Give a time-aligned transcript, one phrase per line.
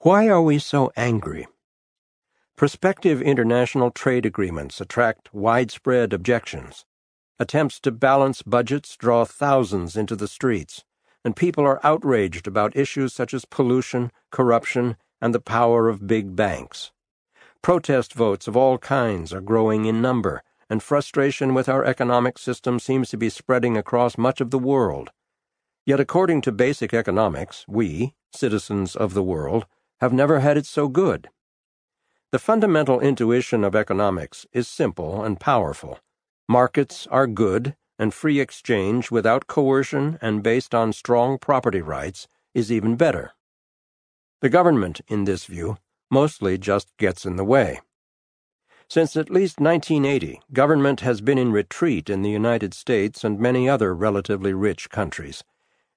[0.00, 1.48] Why are we so angry?
[2.54, 6.84] Prospective international trade agreements attract widespread objections.
[7.40, 10.84] Attempts to balance budgets draw thousands into the streets,
[11.24, 16.36] and people are outraged about issues such as pollution, corruption, and the power of big
[16.36, 16.92] banks.
[17.62, 22.78] Protest votes of all kinds are growing in number, and frustration with our economic system
[22.78, 25.10] seems to be spreading across much of the world.
[25.84, 29.66] Yet, according to basic economics, we, citizens of the world,
[30.00, 31.28] have never had it so good.
[32.32, 35.98] The fundamental intuition of economics is simple and powerful.
[36.48, 42.70] Markets are good, and free exchange without coercion and based on strong property rights is
[42.70, 43.32] even better.
[44.42, 45.76] The government, in this view,
[46.10, 47.80] mostly just gets in the way.
[48.88, 53.68] Since at least 1980, government has been in retreat in the United States and many
[53.68, 55.42] other relatively rich countries.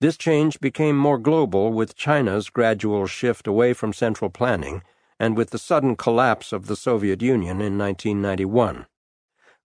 [0.00, 4.82] This change became more global with China's gradual shift away from central planning
[5.18, 8.86] and with the sudden collapse of the Soviet Union in 1991.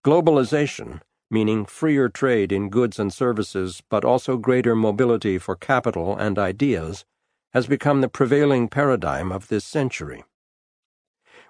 [0.04, 6.38] Globalization, meaning freer trade in goods and services but also greater mobility for capital and
[6.38, 7.04] ideas,
[7.52, 10.24] has become the prevailing paradigm of this century.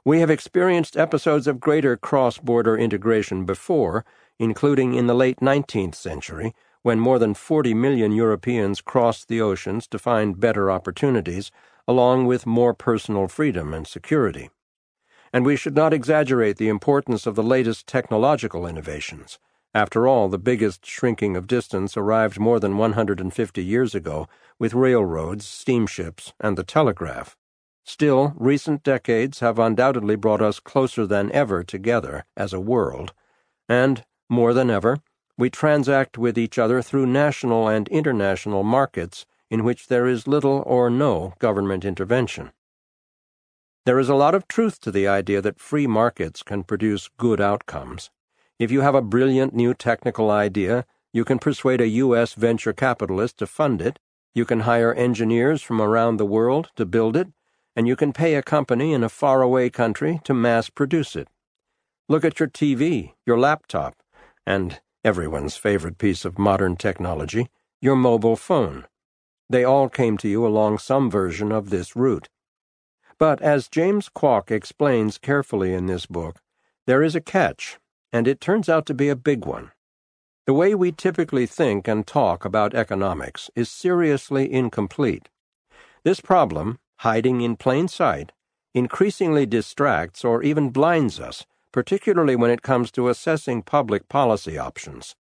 [0.05, 4.05] We have experienced episodes of greater cross border integration before,
[4.39, 9.87] including in the late 19th century, when more than 40 million Europeans crossed the oceans
[9.89, 11.51] to find better opportunities
[11.87, 14.51] along with more personal freedom and security.
[15.33, 19.39] And we should not exaggerate the importance of the latest technological innovations.
[19.73, 24.27] After all, the biggest shrinking of distance arrived more than 150 years ago
[24.59, 27.37] with railroads, steamships, and the telegraph.
[27.85, 33.13] Still, recent decades have undoubtedly brought us closer than ever together as a world,
[33.69, 34.99] and, more than ever,
[35.41, 40.63] we transact with each other through national and international markets in which there is little
[40.67, 42.53] or no government intervention.
[43.87, 47.41] There is a lot of truth to the idea that free markets can produce good
[47.41, 48.11] outcomes.
[48.59, 52.35] If you have a brilliant new technical idea, you can persuade a U.S.
[52.35, 53.99] venture capitalist to fund it,
[54.35, 57.29] you can hire engineers from around the world to build it,
[57.75, 61.29] and you can pay a company in a faraway country to mass produce it.
[62.11, 63.97] Look at your TV, your laptop,
[64.47, 67.49] and everyone's favorite piece of modern technology,
[67.81, 68.87] your mobile phone.
[69.49, 72.29] They all came to you along some version of this route.
[73.19, 76.41] But as James Kwak explains carefully in this book,
[76.87, 77.79] there is a catch,
[78.13, 79.73] and it turns out to be a big one.
[80.47, 85.29] The way we typically think and talk about economics is seriously incomplete.
[86.03, 88.33] This problem, hiding in plain sight,
[88.75, 95.15] increasingly distracts or even blinds us, particularly when it comes to assessing public policy options.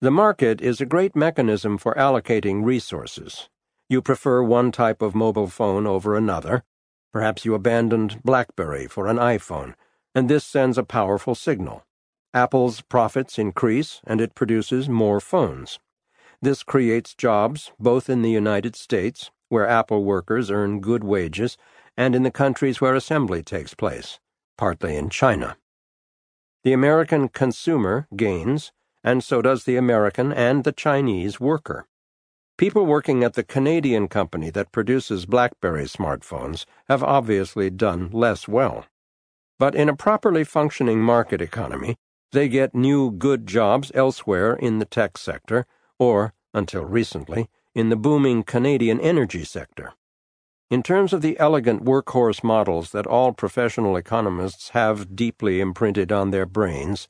[0.00, 3.48] The market is a great mechanism for allocating resources.
[3.88, 6.64] You prefer one type of mobile phone over another.
[7.12, 9.74] Perhaps you abandoned BlackBerry for an iPhone,
[10.14, 11.84] and this sends a powerful signal.
[12.32, 15.78] Apple's profits increase, and it produces more phones.
[16.40, 21.58] This creates jobs both in the United States, where Apple workers earn good wages,
[21.96, 24.20] and in the countries where assembly takes place,
[24.60, 25.56] partly in China.
[26.64, 28.72] The American consumer gains
[29.02, 31.86] and so does the American and the Chinese worker.
[32.58, 38.84] People working at the Canadian company that produces BlackBerry smartphones have obviously done less well.
[39.58, 41.96] But in a properly functioning market economy,
[42.32, 45.64] they get new good jobs elsewhere in the tech sector,
[45.98, 49.94] or, until recently, in the booming Canadian energy sector.
[50.70, 56.30] In terms of the elegant workhorse models that all professional economists have deeply imprinted on
[56.30, 57.08] their brains,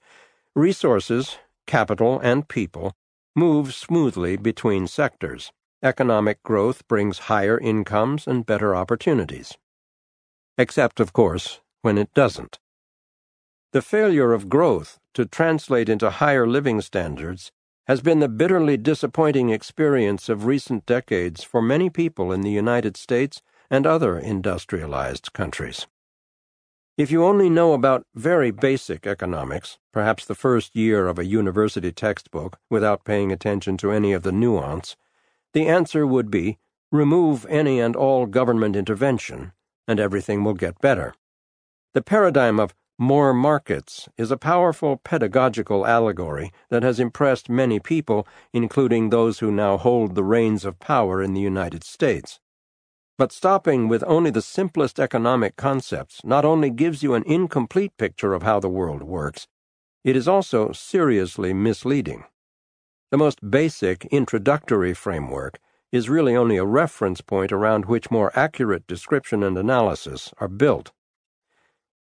[0.54, 2.94] resources, capital, and people
[3.36, 5.52] move smoothly between sectors.
[5.82, 9.58] Economic growth brings higher incomes and better opportunities.
[10.56, 12.58] Except, of course, when it doesn't.
[13.72, 17.52] The failure of growth to translate into higher living standards
[17.86, 22.96] has been the bitterly disappointing experience of recent decades for many people in the United
[22.96, 25.86] States and other industrialized countries.
[26.98, 31.92] If you only know about very basic economics, perhaps the first year of a university
[31.92, 34.96] textbook, without paying attention to any of the nuance,
[35.54, 36.58] the answer would be
[36.92, 39.52] remove any and all government intervention,
[39.86, 41.14] and everything will get better.
[41.94, 48.26] The paradigm of more markets is a powerful pedagogical allegory that has impressed many people,
[48.52, 52.40] including those who now hold the reins of power in the United States.
[53.20, 58.32] But stopping with only the simplest economic concepts not only gives you an incomplete picture
[58.32, 59.46] of how the world works,
[60.02, 62.24] it is also seriously misleading.
[63.10, 65.58] The most basic introductory framework
[65.92, 70.90] is really only a reference point around which more accurate description and analysis are built.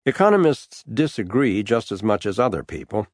[0.06, 3.08] Economists disagree just as much as other people,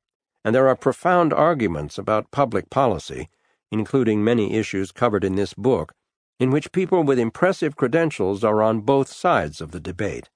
[0.45, 3.31] and there are profound arguments about public policy,
[3.71, 5.95] including many issues covered in this book,
[6.39, 10.29] in which people with impressive credentials are on both sides of the debate.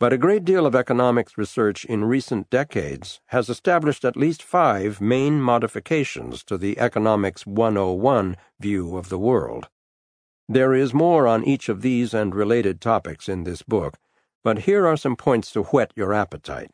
[0.00, 5.00] But a great deal of economics research in recent decades has established at least five
[5.00, 9.68] main modifications to the Economics 101 view of the world.
[10.48, 13.98] There is more on each of these and related topics in this book,
[14.44, 16.70] but here are some points to whet your appetite.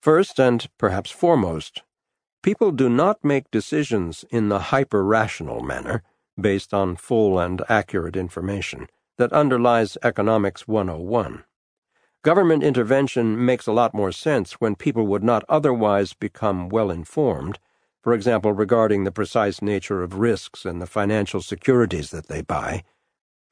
[0.00, 1.82] First, and perhaps foremost,
[2.42, 6.02] people do not make decisions in the hyper rational manner,
[6.40, 8.88] based on full and accurate information,
[9.18, 11.44] that underlies Economics 101.
[12.22, 17.58] Government intervention makes a lot more sense when people would not otherwise become well informed,
[18.02, 22.82] for example, regarding the precise nature of risks and the financial securities that they buy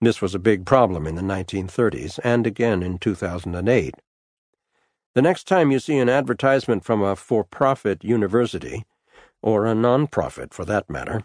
[0.03, 3.95] this was a big problem in the 1930s and again in 2008.
[5.15, 8.85] The next time you see an advertisement from a for profit university,
[9.41, 11.23] or a non profit for that matter,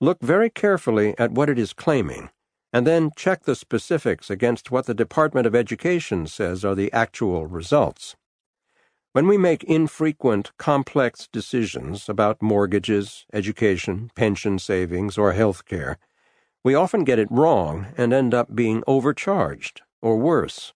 [0.00, 2.30] look very carefully at what it is claiming,
[2.72, 7.46] and then check the specifics against what the Department of Education says are the actual
[7.46, 8.16] results.
[9.12, 15.96] When we make infrequent, complex decisions about mortgages, education, pension savings, or health care,
[16.62, 20.74] we often get it wrong and end up being overcharged, or worse,